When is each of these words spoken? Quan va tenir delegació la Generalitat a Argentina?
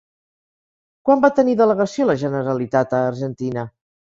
Quan 1.09 1.21
va 1.25 1.31
tenir 1.39 1.53
delegació 1.59 2.09
la 2.09 2.17
Generalitat 2.23 2.97
a 2.99 3.05
Argentina? 3.13 3.69